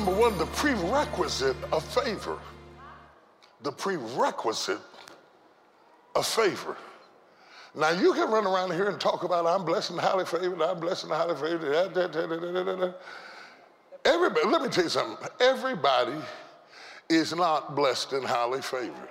[0.00, 2.38] Number one, the prerequisite of favor.
[3.62, 4.80] The prerequisite
[6.14, 6.74] of favor.
[7.74, 10.80] Now you can run around here and talk about I'm blessed and highly favored, I'm
[10.80, 11.92] blessed and highly favored.
[11.92, 12.92] Da, da, da,
[14.06, 15.28] Everybody, let me tell you something.
[15.38, 16.16] Everybody
[17.10, 19.10] is not blessed and highly favored.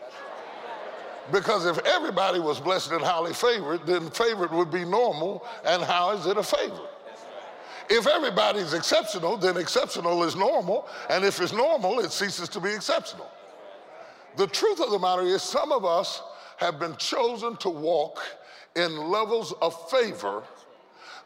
[1.31, 6.17] Because if everybody was blessed and highly favored, then favored would be normal, and how
[6.17, 6.87] is it a favor?
[7.89, 12.69] If everybody's exceptional, then exceptional is normal, and if it's normal, it ceases to be
[12.69, 13.27] exceptional.
[14.37, 16.21] The truth of the matter is, some of us
[16.57, 18.19] have been chosen to walk
[18.75, 20.43] in levels of favor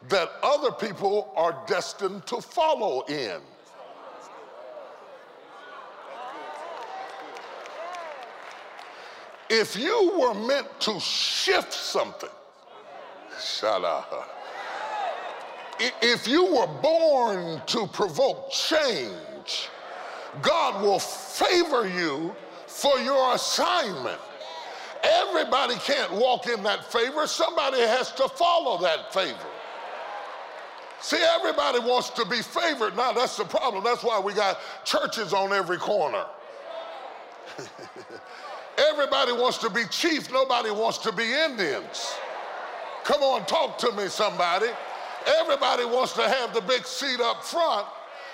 [0.08, 3.40] that other people are destined to follow in.
[9.50, 12.30] If you were meant to shift something,
[15.78, 19.68] if you were born to provoke change,
[20.42, 22.34] God will favor you
[22.66, 24.20] for your assignment.
[25.02, 27.26] Everybody can't walk in that favor.
[27.26, 29.36] Somebody has to follow that favor.
[31.00, 32.96] See, everybody wants to be favored.
[32.96, 33.84] Now, that's the problem.
[33.84, 36.24] That's why we got churches on every corner.
[38.78, 40.32] everybody wants to be chief.
[40.32, 42.14] Nobody wants to be Indians.
[43.04, 44.68] Come on, talk to me, somebody.
[45.26, 47.86] Everybody wants to have the big seat up front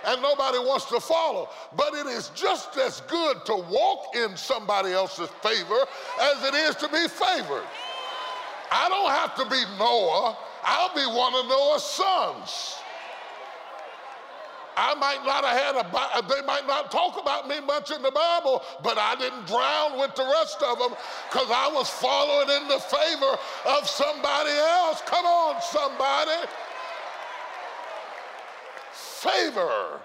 [0.06, 1.48] and nobody wants to follow.
[1.77, 5.86] But it is just as good to walk in somebody else's favor
[6.20, 7.66] as it is to be favored.
[8.72, 12.77] I don't have to be Noah, I'll be one of Noah's sons.
[14.77, 18.01] I might not have had a, uh, they might not talk about me much in
[18.01, 20.96] the Bible, but I didn't drown with the rest of them
[21.28, 23.36] because I was following in the favor
[23.77, 25.02] of somebody else.
[25.05, 26.48] Come on, somebody
[29.20, 30.01] favor.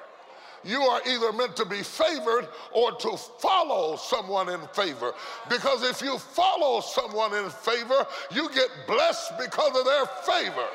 [0.64, 5.14] You are either meant to be favored or to follow someone in favor.
[5.48, 10.68] Because if you follow someone in favor, you get blessed because of their favor.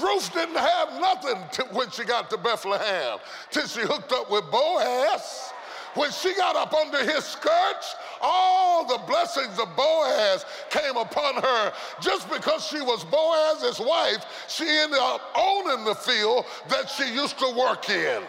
[0.00, 3.18] Ruth didn't have nothing to, when she got to Bethlehem
[3.50, 5.52] till she hooked up with Boaz.
[5.94, 11.72] When she got up under his skirts, all the blessings of Boaz came upon her.
[12.00, 17.38] Just because she was Boaz's wife, she ended up owning the field that she used
[17.38, 18.22] to work in.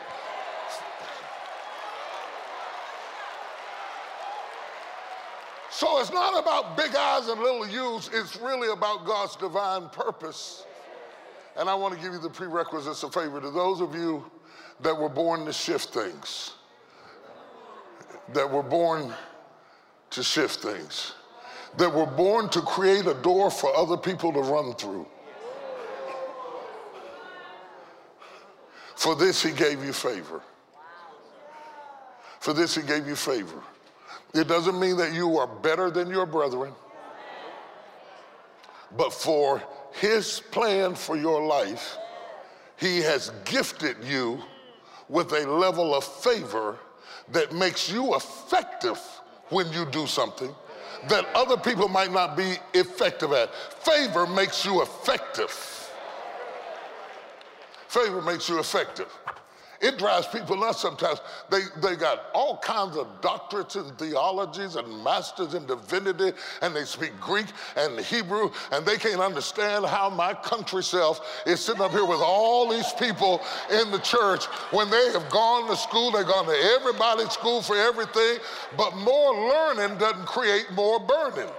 [5.72, 10.66] So it's not about big I's and little U's, it's really about God's divine purpose.
[11.58, 14.29] And I want to give you the prerequisites of favor to those of you
[14.81, 16.53] that were born to shift things,
[18.34, 19.13] that were born
[20.11, 21.13] to shift things,
[21.77, 25.07] that were born to create a door for other people to run through.
[28.95, 30.41] For this, he gave you favor.
[32.39, 33.63] For this, he gave you favor.
[34.33, 36.73] It doesn't mean that you are better than your brethren,
[38.95, 39.61] but for
[39.93, 41.97] his plan for your life,
[42.78, 44.41] he has gifted you
[45.09, 46.78] with a level of favor
[47.31, 48.99] that makes you effective
[49.51, 50.53] when you do something
[51.07, 53.53] that other people might not be effective at.
[53.84, 55.51] Favor makes you effective.
[57.88, 59.07] Favor makes you effective.
[59.81, 61.22] It drives people nuts sometimes.
[61.50, 66.84] They, they got all kinds of doctorates in theologies and masters in divinity, and they
[66.84, 71.91] speak Greek and Hebrew, and they can't understand how my country self is sitting up
[71.91, 73.41] here with all these people
[73.72, 77.75] in the church when they have gone to school, they've gone to everybody's school for
[77.75, 78.38] everything,
[78.78, 81.50] but more learning doesn't create more burning.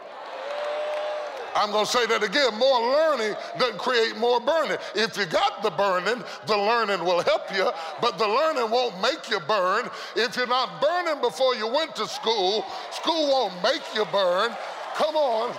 [1.54, 2.58] I'm going to say that again.
[2.58, 4.78] More learning doesn't create more burning.
[4.94, 7.70] If you got the burning, the learning will help you,
[8.00, 9.90] but the learning won't make you burn.
[10.16, 14.52] If you're not burning before you went to school, school won't make you burn.
[14.94, 15.54] Come on.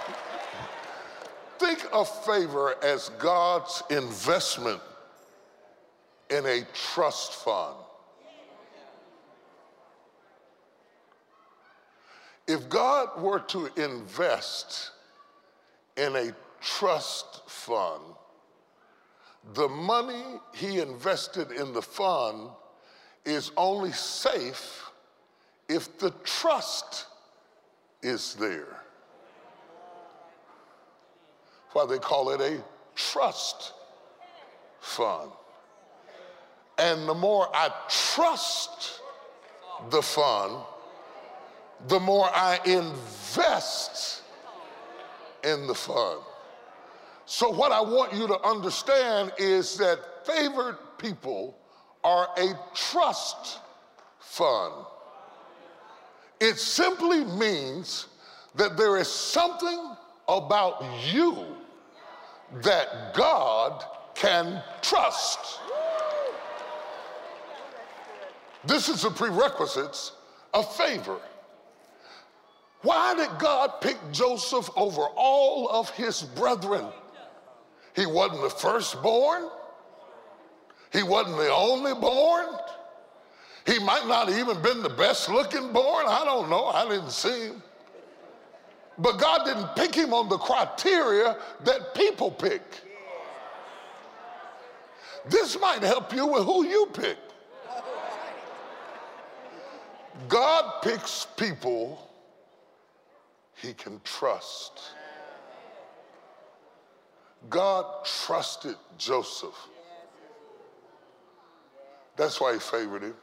[1.59, 4.81] Think of favor as God's investment
[6.29, 7.75] in a trust fund.
[12.47, 14.91] If God were to invest
[15.97, 18.01] in a trust fund,
[19.53, 22.49] the money he invested in the fund
[23.25, 24.89] is only safe
[25.67, 27.05] if the trust
[28.01, 28.79] is there.
[31.71, 32.63] Why they call it a
[32.95, 33.73] trust
[34.79, 35.31] fund.
[36.77, 39.01] And the more I trust
[39.89, 40.63] the fund,
[41.87, 44.22] the more I invest
[45.43, 46.21] in the fund.
[47.25, 51.57] So, what I want you to understand is that favored people
[52.03, 53.59] are a trust
[54.19, 54.73] fund.
[56.39, 58.07] It simply means
[58.55, 59.95] that there is something
[60.27, 61.45] about you
[62.61, 63.85] that God
[64.15, 65.59] can trust.
[68.65, 70.13] This is the prerequisites
[70.53, 71.19] of favor.
[72.83, 76.85] Why did God pick Joseph over all of his brethren?
[77.95, 79.49] He wasn't the firstborn.
[80.91, 82.47] He wasn't the only born.
[83.65, 86.05] He might not even been the best looking born.
[86.07, 86.65] I don't know.
[86.65, 87.63] I didn't see him.
[88.97, 92.61] But God didn't pick him on the criteria that people pick.
[95.29, 97.17] This might help you with who you pick.
[100.27, 102.09] God picks people
[103.63, 104.81] he can trust.
[107.49, 109.55] God trusted Joseph.
[112.17, 113.15] That's why he favored him.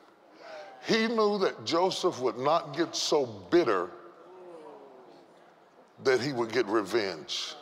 [0.87, 3.91] He knew that Joseph would not get so bitter
[6.03, 7.55] that he would get revenge.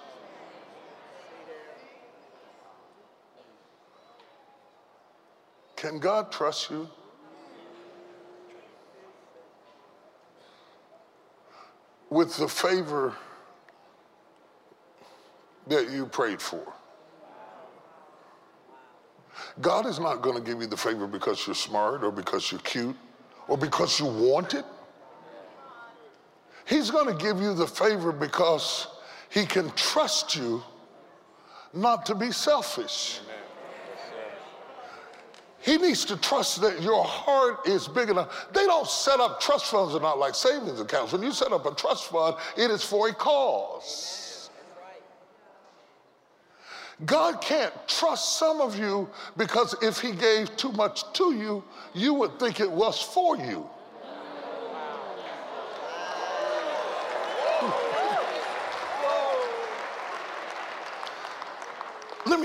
[5.75, 6.88] Can God trust you?
[12.10, 13.14] With the favor
[15.66, 16.72] that you prayed for.
[19.60, 22.60] God is not going to give you the favor because you're smart or because you're
[22.60, 22.96] cute
[23.46, 24.64] or because you want it.
[26.64, 28.88] He's going to give you the favor because
[29.31, 30.62] he can trust you
[31.72, 33.20] not to be selfish.
[35.69, 38.47] He needs to trust that your heart is big enough.
[38.55, 41.12] They don't set up trust funds are not like savings accounts.
[41.12, 44.49] When you set up a trust fund, it is for a cause.
[47.05, 51.62] God can't trust some of you because if he gave too much to you,
[51.93, 53.69] you would think it was for you.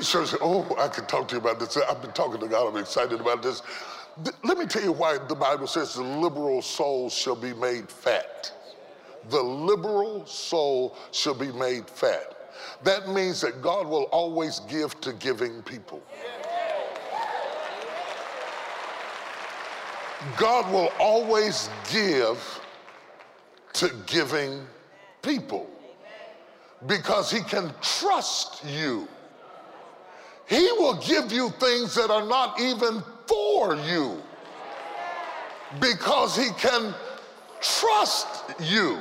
[0.04, 0.38] Show you.
[0.42, 1.78] Oh, I could talk to you about this.
[1.78, 2.68] I've been talking to God.
[2.68, 3.62] I'm excited about this.
[4.44, 8.52] Let me tell you why the Bible says the liberal soul shall be made fat.
[9.30, 12.38] The liberal soul shall be made fat.
[12.84, 16.04] That means that God will always give to giving people.
[20.38, 22.62] God will always give
[23.74, 24.66] to giving
[25.22, 25.70] people
[26.88, 29.08] because he can trust you.
[30.48, 34.22] He will give you things that are not even for you
[35.80, 36.94] because he can
[37.62, 38.28] trust
[38.60, 39.00] you.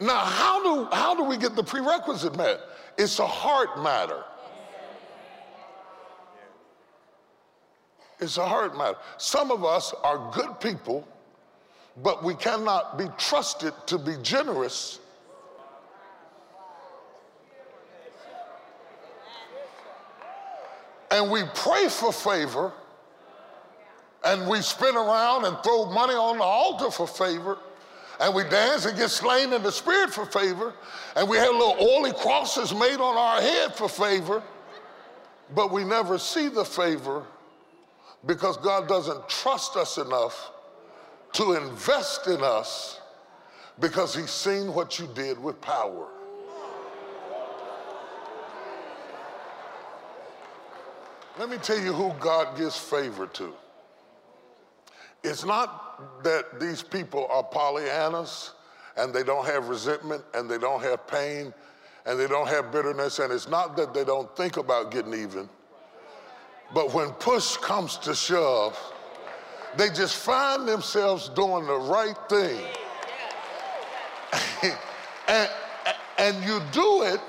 [0.00, 2.60] Now, how do, how do we get the prerequisite met?
[2.98, 4.24] It's a heart matter.
[8.18, 8.96] It's a heart matter.
[9.18, 11.06] Some of us are good people,
[12.02, 15.00] but we cannot be trusted to be generous
[21.10, 22.72] and we pray for favor.
[24.24, 27.58] And we spin around and throw money on the altar for favor.
[28.18, 30.74] And we dance and get slain in the spirit for favor.
[31.14, 34.42] And we have little oily crosses made on our head for favor.
[35.54, 37.22] But we never see the favor
[38.24, 40.50] because God doesn't trust us enough
[41.34, 43.00] to invest in us
[43.78, 46.08] because he's seen what you did with power.
[51.38, 53.52] Let me tell you who God gives favor to.
[55.22, 58.52] It's not that these people are Pollyannas
[58.96, 61.52] and they don't have resentment and they don't have pain
[62.06, 65.48] and they don't have bitterness, and it's not that they don't think about getting even.
[66.72, 68.78] But when push comes to shove,
[69.76, 72.60] they just find themselves doing the right thing.
[75.28, 75.50] and,
[76.18, 77.20] and you do it,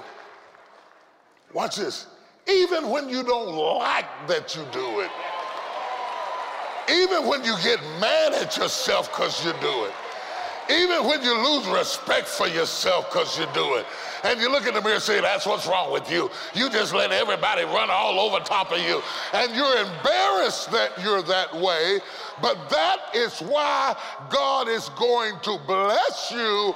[1.53, 2.05] watch this,
[2.49, 5.11] even when you don't like that you do it.
[6.89, 9.93] Even when you get mad at yourself because you do it.
[10.69, 13.85] Even when you lose respect for yourself because you do it.
[14.23, 16.29] And you look in the mirror and say, that's what's wrong with you.
[16.53, 19.01] You just let everybody run all over top of you.
[19.33, 21.99] And you're embarrassed that you're that way.
[22.41, 23.95] But that is why
[24.29, 26.73] God is going to bless you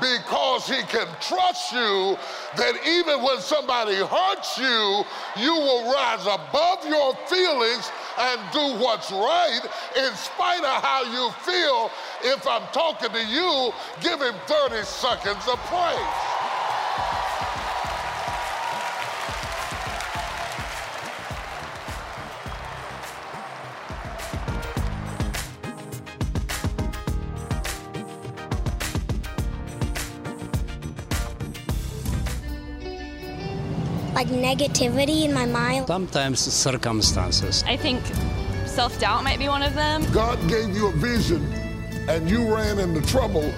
[0.00, 2.16] because he can trust you
[2.56, 5.04] that even when somebody hurts you,
[5.36, 9.60] you will rise above your feelings and do what's right
[9.96, 11.90] in spite of how you feel.
[12.22, 16.33] If I'm talking to you, give him 30 seconds of praise.
[34.14, 35.86] Like negativity in my mind.
[35.86, 37.64] Sometimes circumstances.
[37.66, 38.00] I think
[38.66, 40.04] self doubt might be one of them.
[40.12, 41.42] God gave you a vision
[42.08, 43.52] and you ran into trouble.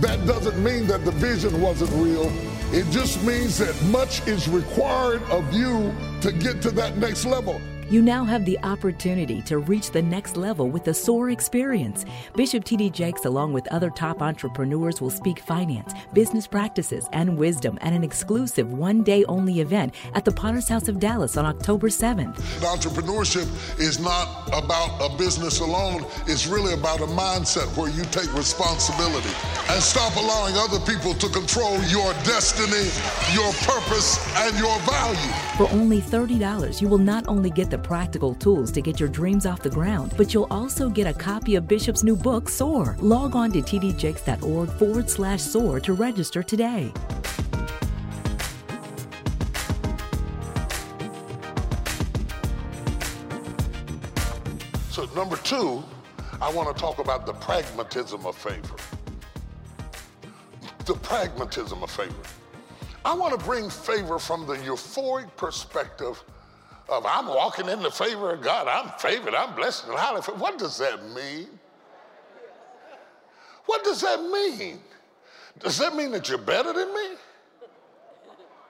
[0.00, 2.30] That doesn't mean that the vision wasn't real.
[2.72, 7.60] It just means that much is required of you to get to that next level.
[7.88, 12.04] You now have the opportunity to reach the next level with the SOAR experience.
[12.34, 12.90] Bishop T.D.
[12.90, 18.02] Jakes, along with other top entrepreneurs, will speak finance, business practices, and wisdom at an
[18.02, 22.34] exclusive one day only event at the Potter's House of Dallas on October 7th.
[22.58, 23.46] Entrepreneurship
[23.78, 29.30] is not about a business alone, it's really about a mindset where you take responsibility
[29.70, 32.90] and stop allowing other people to control your destiny,
[33.32, 35.32] your purpose, and your value.
[35.56, 39.44] For only $30, you will not only get the practical tools to get your dreams
[39.44, 42.96] off the ground, but you'll also get a copy of Bishop's new book, Soar.
[43.00, 46.90] Log on to tdjakes.org forward slash soar to register today.
[54.90, 55.84] So, number two,
[56.40, 58.76] I want to talk about the pragmatism of favor.
[60.86, 62.14] The pragmatism of favor.
[63.04, 66.22] I want to bring favor from the euphoric perspective
[66.88, 68.68] of I'm walking in the favor of God.
[68.68, 69.34] I'm favored.
[69.34, 70.40] I'm blessed and highly favored.
[70.40, 71.48] What does that mean?
[73.66, 74.80] What does that mean?
[75.58, 77.16] Does that mean that you're better than me?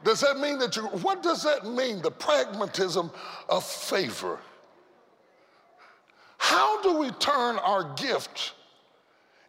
[0.05, 3.11] Does that mean that you, what does that mean, the pragmatism
[3.49, 4.39] of favor?
[6.39, 8.53] How do we turn our gift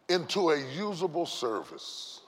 [0.09, 2.21] into a usable service?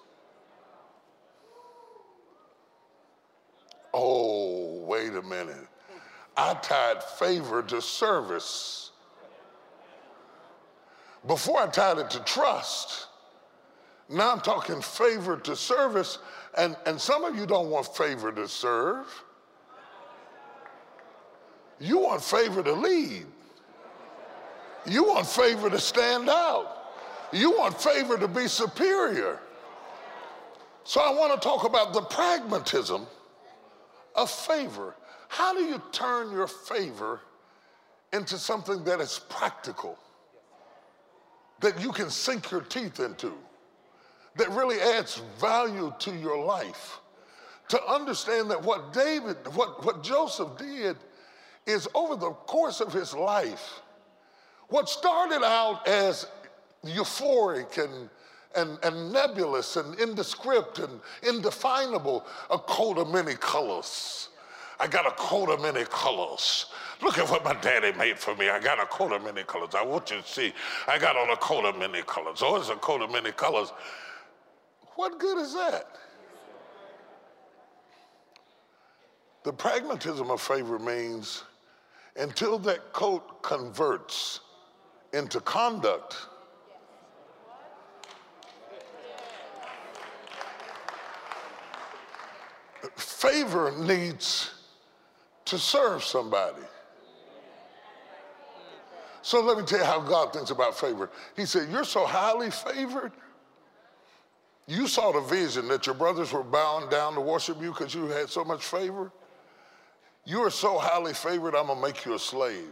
[3.94, 5.68] Oh, wait a minute.
[6.40, 8.92] I tied favor to service.
[11.28, 13.08] Before I tied it to trust,
[14.08, 16.18] now I'm talking favor to service,
[16.58, 19.06] and, and some of you don't want favor to serve.
[21.78, 23.26] You want favor to lead.
[24.86, 26.94] You want favor to stand out.
[27.34, 29.40] You want favor to be superior.
[30.86, 33.06] So I want to talk about the pragmatism
[34.16, 34.96] of favor.
[35.30, 37.22] How do you turn your favor
[38.12, 39.98] into something that is practical,
[41.62, 43.34] that you can sink your teeth into,
[44.36, 47.00] that really adds value to your life?
[47.70, 50.98] To understand that what David, what, what Joseph did
[51.68, 53.82] is over the course of his life,
[54.70, 56.26] what started out as
[56.84, 58.10] euphoric and,
[58.56, 64.29] and, and nebulous and indescript and indefinable, a coat of many colors.
[64.80, 66.68] I got a coat of many colors.
[67.02, 68.50] Look at what my daddy made for me.
[68.50, 69.76] I got a coat of many colors.
[69.76, 70.54] I want you to see.
[70.88, 72.40] I got on a coat of many colors.
[72.42, 73.74] Oh, it's a coat of many colors.
[74.96, 75.98] What good is that?
[79.44, 81.44] The pragmatism of favor means
[82.16, 84.42] until that coat converts
[85.14, 86.16] into conduct,
[92.96, 94.59] favor needs
[95.50, 96.62] to serve somebody.
[99.22, 101.10] So let me tell you how God thinks about favor.
[101.36, 103.12] He said, You're so highly favored.
[104.68, 108.06] You saw the vision that your brothers were bowing down to worship you because you
[108.06, 109.12] had so much favor.
[110.26, 112.70] You are so highly favored, I'm going to make you a slave.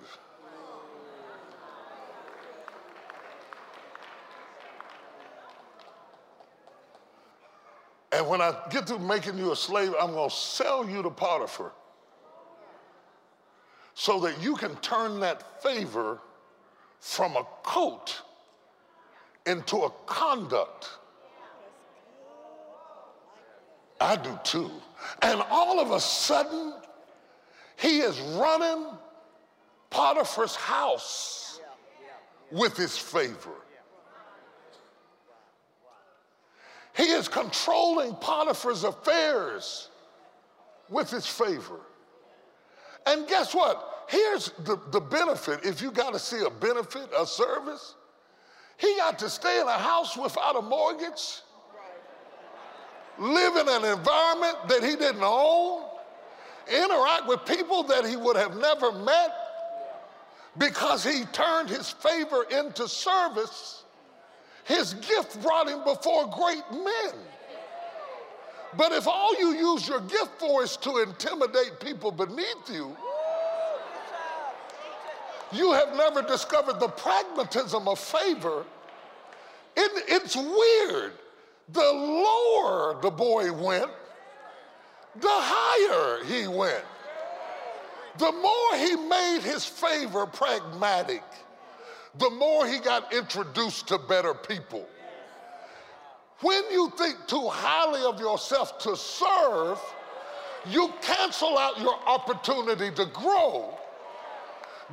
[8.12, 11.10] And when I get to making you a slave, I'm going to sell you to
[11.10, 11.72] Potiphar
[14.08, 16.18] so that you can turn that favor
[17.02, 18.22] from a coat
[19.46, 20.88] into a conduct.
[24.00, 24.72] I do too.
[25.22, 26.74] And all of a sudden,
[27.76, 28.86] he is running
[29.90, 31.60] Potiphar's house
[32.50, 33.60] with his favor.
[36.96, 39.90] He is controlling Potiphar's affairs
[40.88, 41.82] with his favor.
[43.06, 43.96] And guess what?
[44.08, 47.96] Here's the, the benefit if you got to see a benefit, a service.
[48.78, 51.42] He got to stay in a house without a mortgage,
[53.18, 55.84] live in an environment that he didn't own,
[56.72, 59.32] interact with people that he would have never met
[60.58, 63.84] because he turned his favor into service.
[64.64, 67.14] His gift brought him before great men.
[68.76, 72.96] But if all you use your gift for is to intimidate people beneath you,
[75.52, 78.66] you have never discovered the pragmatism of favor.
[79.76, 81.14] It, it's weird.
[81.70, 83.92] The lower the boy went,
[85.16, 86.84] the higher he went.
[88.18, 91.24] The more he made his favor pragmatic,
[92.18, 94.88] the more he got introduced to better people.
[96.40, 99.80] When you think too highly of yourself to serve,
[100.68, 103.77] you cancel out your opportunity to grow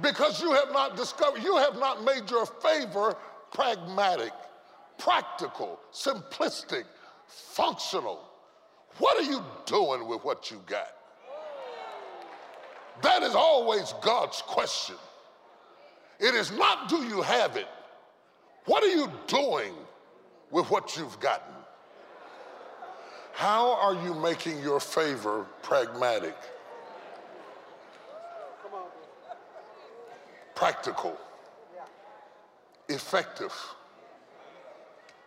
[0.01, 3.17] because you have not discovered, you have not made your favor
[3.53, 4.33] pragmatic,
[4.99, 6.85] practical, simplistic,
[7.27, 8.21] functional.
[8.99, 10.89] What are you doing with what you got?
[13.03, 14.97] That is always God's question.
[16.21, 17.67] It is not do you have it?
[18.67, 19.75] What are you doing
[20.51, 21.53] with what you've gotten?
[23.33, 26.37] How are you making your favor pragmatic?
[30.65, 31.15] Practical,
[32.89, 33.53] effective.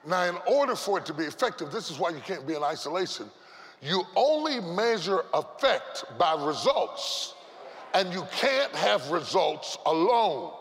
[0.03, 2.63] Now, in order for it to be effective, this is why you can't be in
[2.63, 3.29] isolation.
[3.79, 7.36] You only measure effect by results,
[7.94, 10.53] and you can't have results alone.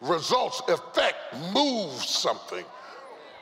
[0.00, 2.64] Results, effect moves something,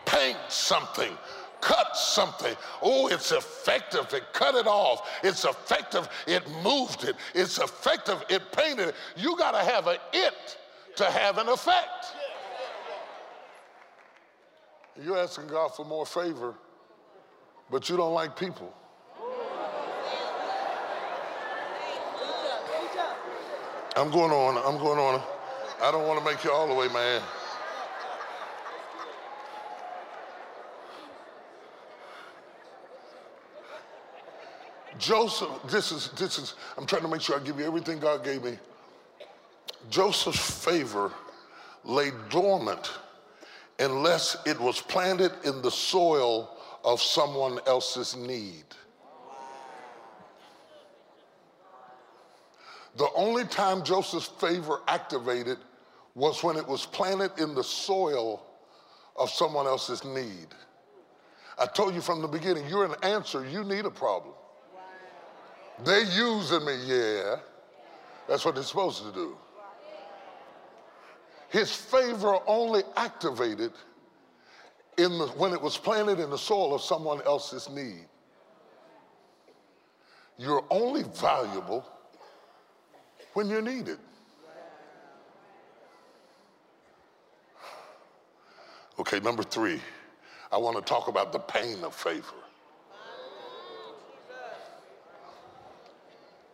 [0.04, 1.16] paint something,
[1.60, 2.54] cut something.
[2.82, 4.12] Oh, it's effective.
[4.12, 5.08] It cut it off.
[5.22, 6.08] It's effective.
[6.26, 7.16] It moved it.
[7.34, 8.24] It's effective.
[8.28, 8.94] It painted it.
[9.16, 10.58] You got to have an it
[10.96, 12.06] to have an effect.
[15.02, 16.54] You're asking God for more favor,
[17.70, 18.74] but you don't like people.
[23.96, 24.56] I'm going on.
[24.58, 25.22] I'm going on.
[25.82, 27.22] I don't want to make you all the way, man.
[34.98, 38.24] Joseph, this is, this is, I'm trying to make sure I give you everything God
[38.24, 38.58] gave me.
[39.90, 41.12] Joseph's favor
[41.84, 42.90] lay dormant
[43.78, 48.64] unless it was planted in the soil of someone else's need.
[52.96, 55.58] The only time Joseph's favor activated
[56.16, 58.44] was when it was planted in the soil
[59.16, 60.48] of someone else's need.
[61.58, 64.34] I told you from the beginning, you're an answer, you need a problem.
[65.84, 67.36] They using me, yeah.
[68.28, 69.36] That's what they're supposed to do.
[71.48, 73.72] His favor only activated
[74.98, 78.06] in the, when it was planted in the soil of someone else's need.
[80.36, 81.86] You're only valuable
[83.32, 83.98] when you're needed.
[88.98, 89.80] Okay, number three,
[90.50, 92.37] I want to talk about the pain of favor.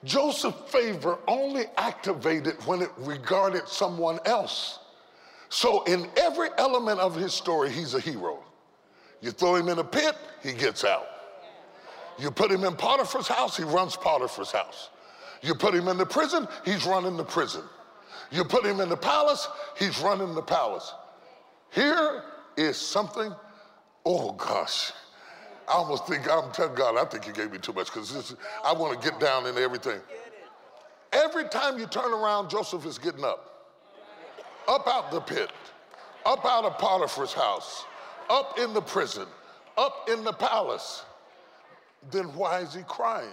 [0.04, 4.78] Joseph's favor only activated when it regarded someone else.
[5.48, 8.42] So, in every element of his story, he's a hero.
[9.20, 11.06] You throw him in a pit, he gets out.
[12.18, 14.90] You put him in Potiphar's house, he runs Potiphar's house.
[15.42, 17.62] You put him in the prison, he's running the prison.
[18.30, 20.92] You put him in the palace, he's running the palace.
[21.70, 22.24] Here
[22.56, 23.34] is something,
[24.04, 24.92] oh gosh.
[25.68, 28.72] I almost think, I'm telling God, I think you gave me too much because I
[28.72, 30.00] want to get down into everything.
[31.12, 33.50] Every time you turn around, Joseph is getting up.
[34.68, 35.50] Up out the pit,
[36.24, 37.84] up out of Potiphar's house,
[38.30, 39.26] up in the prison,
[39.76, 41.04] up in the palace.
[42.10, 43.28] Then why is he crying?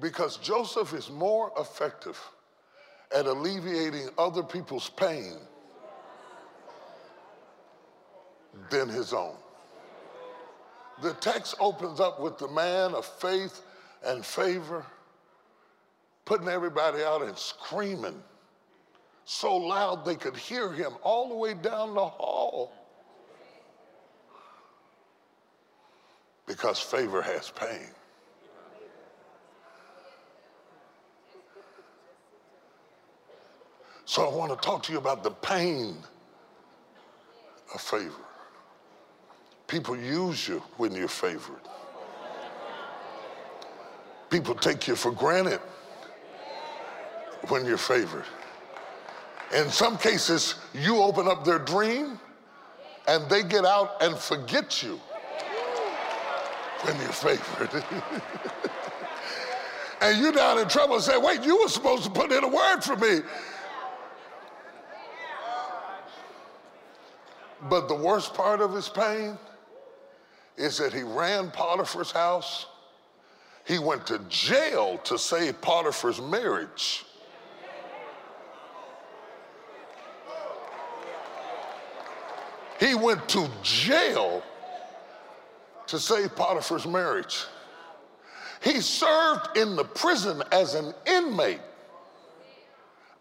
[0.00, 2.18] Because Joseph is more effective
[3.16, 5.36] at alleviating other people's pain
[8.70, 9.36] than his own.
[11.02, 13.62] The text opens up with the man of faith
[14.04, 14.84] and favor,
[16.24, 18.22] putting everybody out and screaming
[19.24, 22.72] so loud they could hear him all the way down the hall.
[26.46, 27.90] Because favor has pain.
[34.06, 35.98] So I want to talk to you about the pain
[37.74, 38.27] of favor.
[39.68, 41.60] People use you when you're favored.
[44.30, 45.60] People take you for granted
[47.48, 48.24] when you're favored.
[49.54, 52.18] In some cases, you open up their dream
[53.06, 54.98] and they get out and forget you
[56.82, 57.70] when you're favored.
[60.00, 62.48] and you're down in trouble and say, wait, you were supposed to put in a
[62.48, 63.20] word for me.
[67.68, 69.36] But the worst part of his pain
[70.58, 72.66] is that he ran Potiphar's house.
[73.64, 77.04] He went to jail to save Potiphar's marriage.
[82.80, 84.42] He went to jail
[85.86, 87.44] to save Potiphar's marriage.
[88.62, 91.60] He served in the prison as an inmate.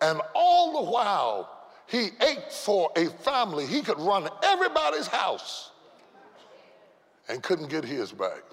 [0.01, 1.49] And all the while,
[1.87, 3.65] he ate for a family.
[3.65, 5.71] He could run everybody's house
[7.29, 8.43] and couldn't get his back.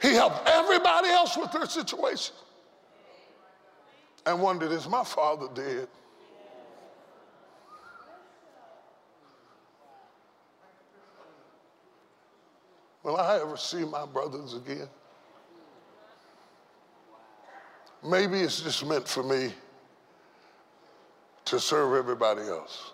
[0.00, 2.34] He helped everybody else with their situation
[4.26, 5.88] and wondered, is my father dead?
[13.02, 14.88] Will I ever see my brothers again?
[18.02, 19.52] Maybe it's just meant for me
[21.44, 22.92] to serve everybody else.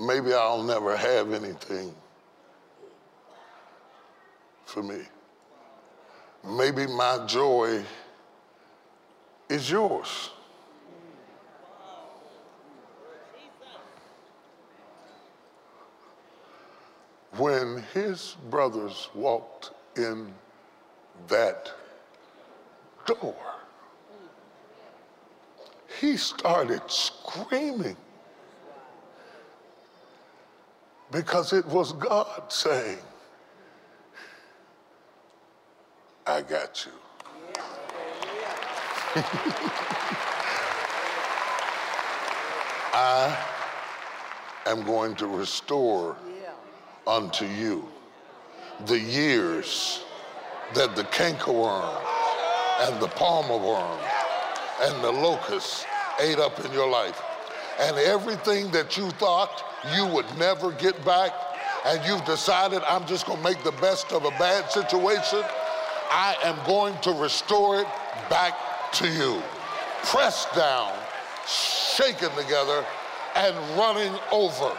[0.00, 1.94] Maybe I'll never have anything
[4.64, 5.00] for me.
[6.46, 7.82] Maybe my joy
[9.48, 10.30] is yours.
[17.36, 20.32] When his brothers walked in
[21.26, 21.72] that
[23.06, 23.34] door,
[26.00, 27.96] he started screaming
[31.10, 32.98] because it was God saying,
[36.26, 36.92] I got you.
[42.92, 43.36] I
[44.66, 46.16] am going to restore
[47.06, 47.88] unto you
[48.86, 50.04] the years
[50.74, 51.96] that the cankerworm
[52.80, 53.98] and the palmer worm
[54.82, 55.86] and the locust
[56.20, 57.20] ate up in your life.
[57.80, 61.32] And everything that you thought you would never get back,
[61.86, 65.42] and you've decided, I'm just gonna make the best of a bad situation,
[66.10, 67.86] I am going to restore it
[68.28, 68.54] back
[68.94, 69.42] to you.
[70.04, 70.92] Pressed down,
[71.46, 72.84] shaken together,
[73.36, 74.76] and running over.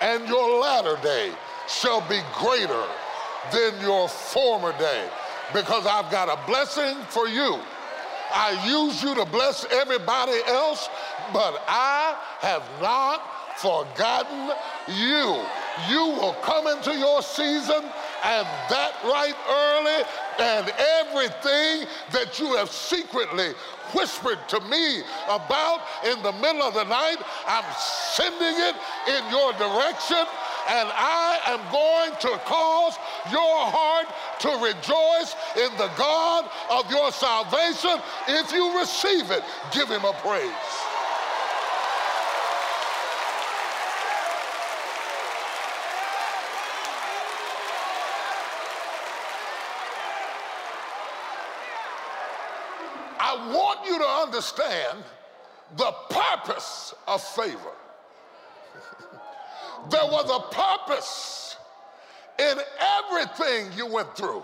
[0.00, 1.32] And your latter day
[1.68, 2.84] shall be greater
[3.50, 5.08] than your former day
[5.52, 7.58] because I've got a blessing for you.
[8.34, 10.88] I use you to bless everybody else,
[11.32, 13.20] but I have not
[13.58, 14.56] forgotten
[14.88, 15.44] you.
[15.88, 17.84] You will come into your season
[18.24, 20.04] and that right early,
[20.38, 23.52] and everything that you have secretly
[23.92, 27.64] whispered to me about in the middle of the night, I'm
[28.14, 28.76] sending it
[29.08, 30.24] in your direction,
[30.68, 32.96] and I am going to cause
[33.30, 34.06] your heart
[34.40, 38.00] to rejoice in the God of your salvation.
[38.28, 40.92] If you receive it, give him a praise.
[53.24, 54.98] I want you to understand
[55.76, 57.56] the purpose of favor.
[59.90, 61.56] there was a purpose
[62.38, 64.42] in everything you went through.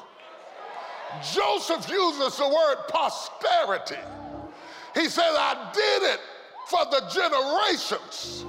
[1.33, 4.01] Joseph uses the word posterity.
[4.95, 6.21] He says, I did it
[6.67, 8.45] for the generations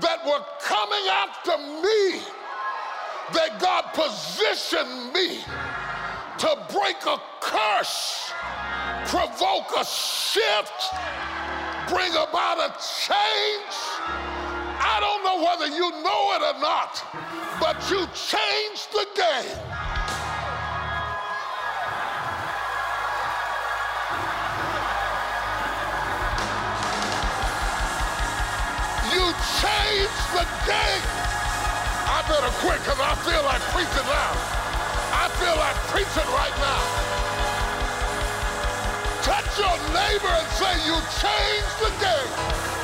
[0.00, 2.20] that were coming after me,
[3.32, 5.38] that God positioned me
[6.38, 8.32] to break a curse
[9.08, 10.92] provoke a shift,
[11.88, 14.35] bring about a change.
[15.36, 17.04] Whether you know it or not,
[17.60, 19.58] but you changed the game.
[29.12, 29.24] You
[29.60, 31.04] changed the game.
[32.08, 34.32] I better quit because I feel like preaching now.
[35.12, 36.82] I feel like preaching right now.
[39.22, 42.75] Touch your neighbor and say, you changed the game.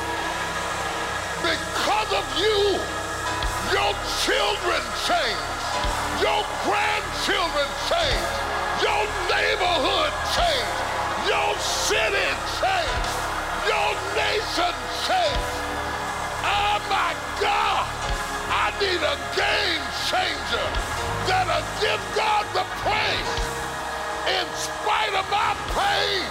[2.12, 2.76] Of you,
[3.72, 5.48] your children change.
[6.20, 8.28] Your grandchildren change.
[8.84, 10.72] Your neighborhood change.
[11.24, 12.28] Your city
[12.60, 13.06] change.
[13.64, 14.74] Your nation
[15.08, 15.48] change.
[16.44, 17.88] Oh my God,
[18.52, 20.68] I need a game changer
[21.24, 23.32] that'll give God the praise
[24.36, 26.28] in spite of my pain,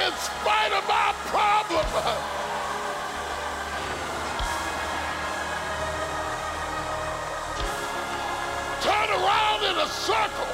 [0.00, 2.51] in spite of my problem.
[9.12, 10.50] Around in a circle.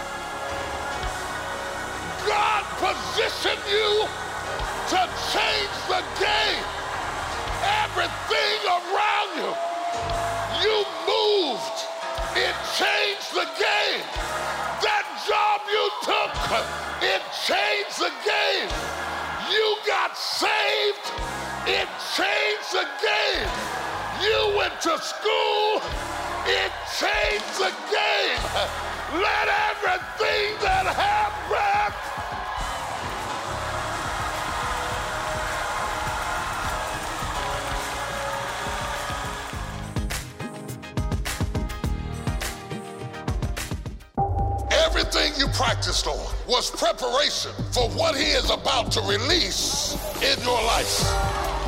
[2.26, 4.04] God positioned you
[4.92, 5.00] to
[5.32, 6.64] change the game.
[7.84, 9.52] Everything around you,
[10.62, 11.78] you moved.
[12.36, 14.02] It changed the game.
[14.82, 16.32] That job you took,
[17.02, 18.68] it changed the game.
[19.50, 21.06] You got saved,
[21.66, 23.48] it changed the game.
[24.22, 25.82] You went to school,
[26.46, 28.17] it changed the game.
[29.10, 30.84] Let everything that
[31.48, 31.94] breath
[44.70, 50.62] Everything you practiced on was preparation for what he is about to release in your
[50.64, 51.00] life.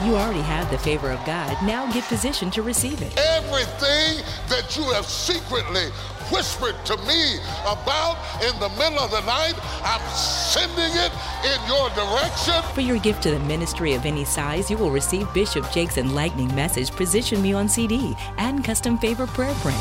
[0.05, 1.57] You already have the favor of God.
[1.67, 3.19] Now get positioned to receive it.
[3.19, 5.89] Everything that you have secretly
[6.31, 11.13] whispered to me about in the middle of the night, I'm sending it
[11.45, 12.63] in your direction.
[12.75, 16.55] For your gift to the ministry of any size, you will receive Bishop Jakes' enlightening
[16.55, 19.77] message, Position Me on CD, and custom favor prayer print.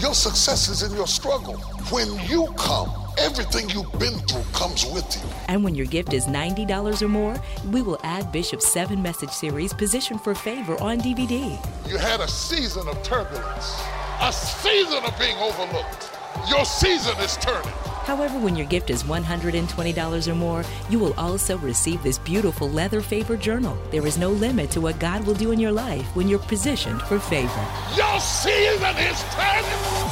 [0.00, 1.58] Your success is in your struggle.
[1.90, 5.28] When you come, everything you've been through comes with you.
[5.48, 7.36] And when your gift is $90 or more,
[7.70, 11.58] we will add Bishop's seven message series, Position for Favor, on DVD.
[11.86, 13.82] You had a season of turbulence,
[14.22, 16.10] a season of being overlooked.
[16.48, 17.72] Your season is turning.
[18.04, 23.00] However, when your gift is $120 or more, you will also receive this beautiful leather
[23.00, 23.78] favor journal.
[23.90, 27.00] There is no limit to what God will do in your life when you're positioned
[27.02, 27.66] for favor.
[27.96, 30.10] Your season is turning.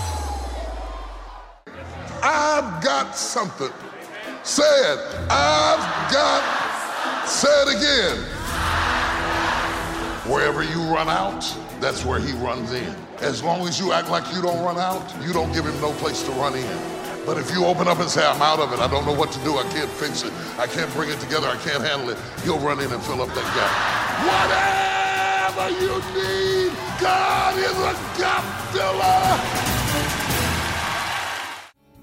[2.23, 3.73] I've got something.
[4.43, 4.99] Say it.
[5.31, 8.17] I've got, say it again.
[10.33, 11.43] Wherever you run out,
[11.81, 13.08] that's where he runs in.
[13.21, 15.91] As long as you act like you don't run out, you don't give him no
[15.95, 16.79] place to run in.
[17.27, 19.33] But if you open up and say, I'm out of it, I don't know what
[19.33, 22.19] to do, I can't fix it, I can't bring it together, I can't handle it,
[22.45, 23.71] he'll run in and fill up that gap.
[24.23, 29.69] Whatever you need, God is a gap filler.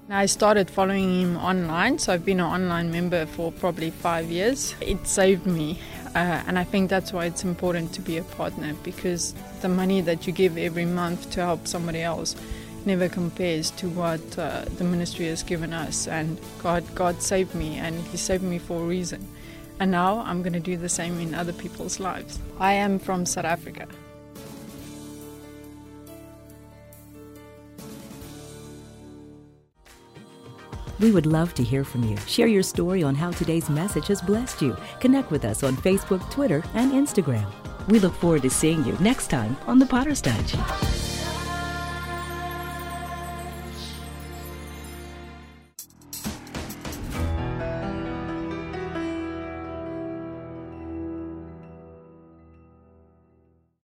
[0.08, 4.74] I started following him online, so I've been an online member for probably five years.
[4.82, 5.80] It saved me,
[6.16, 10.00] uh, and I think that's why it's important to be a partner because the money
[10.00, 12.34] that you give every month to help somebody else
[12.86, 16.08] never compares to what uh, the ministry has given us.
[16.08, 19.28] And God, God saved me, and He saved me for a reason.
[19.78, 22.38] And now I'm going to do the same in other people's lives.
[22.58, 23.86] I am from South Africa.
[30.98, 32.16] We would love to hear from you.
[32.26, 34.76] Share your story on how today's message has blessed you.
[35.00, 37.46] Connect with us on Facebook, Twitter, and Instagram.
[37.88, 40.54] We look forward to seeing you next time on The Potter's Touch.